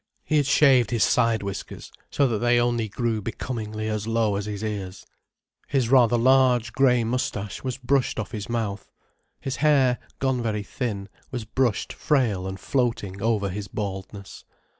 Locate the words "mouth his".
8.49-9.57